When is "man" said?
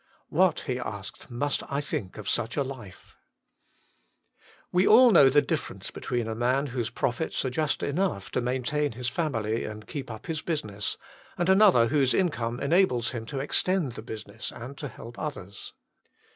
6.33-6.65